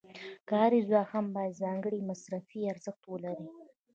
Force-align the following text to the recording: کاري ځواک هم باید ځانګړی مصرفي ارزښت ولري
کاري 0.49 0.79
ځواک 0.87 1.07
هم 1.13 1.25
باید 1.35 1.59
ځانګړی 1.61 1.99
مصرفي 2.09 2.59
ارزښت 2.73 3.01
ولري 3.07 3.47